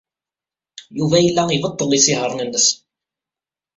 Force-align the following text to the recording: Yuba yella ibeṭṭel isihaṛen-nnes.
Yuba 0.97 1.17
yella 1.19 1.43
ibeṭṭel 1.51 1.89
isihaṛen-nnes. 1.97 2.67